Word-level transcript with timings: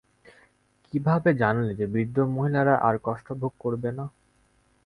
কীভাবে 0.93 1.29
জানলে 1.33 1.71
যে 1.75 1.85
বৃদ্ধ 1.87 2.17
মহিলারা 2.35 2.75
আর 2.87 2.95
কষ্টভোগ 3.03 3.51
করবে 3.59 3.89
না? 3.97 4.05